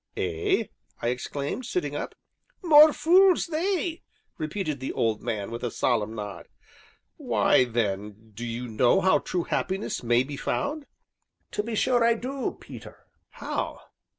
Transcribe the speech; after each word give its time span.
"Eh?" 0.17 0.63
I 0.99 1.09
exclaimed, 1.09 1.67
sitting 1.67 1.95
up. 1.95 2.15
"More 2.63 2.91
fules 2.91 3.45
they!" 3.45 4.01
repeated 4.39 4.79
the 4.79 4.91
old 4.93 5.21
man 5.21 5.51
with 5.51 5.63
a 5.63 5.69
solemn 5.69 6.15
nod. 6.15 6.47
"Why, 7.17 7.65
then, 7.65 8.31
do 8.33 8.43
you 8.43 8.67
know 8.67 9.01
how 9.01 9.19
true 9.19 9.43
happiness 9.43 10.01
may 10.01 10.23
be 10.23 10.37
found?' 10.37 10.87
"To 11.51 11.61
be 11.61 11.75
sure 11.75 12.03
I 12.03 12.15
du, 12.15 12.57
Peter." 12.59 13.05
"How?" 13.29 13.79